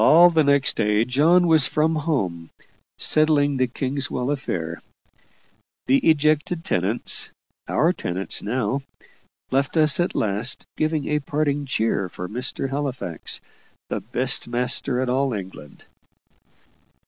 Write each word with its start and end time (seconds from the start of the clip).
All 0.03 0.31
the 0.31 0.43
next 0.43 0.77
day 0.77 1.05
John 1.05 1.45
was 1.45 1.67
from 1.67 1.93
home, 1.93 2.49
settling 2.97 3.57
the 3.57 3.67
Kingswell 3.67 4.31
affair. 4.31 4.81
The 5.85 5.99
ejected 5.99 6.65
tenants 6.65 7.29
our 7.67 7.93
tenants 7.93 8.41
now 8.41 8.81
left 9.51 9.77
us 9.77 9.99
at 9.99 10.15
last, 10.15 10.65
giving 10.75 11.07
a 11.07 11.19
parting 11.19 11.67
cheer 11.67 12.09
for 12.09 12.27
Mr. 12.27 12.67
Halifax, 12.67 13.41
the 13.89 13.99
best 13.99 14.47
master 14.47 15.03
in 15.03 15.07
all 15.07 15.33
England. 15.35 15.83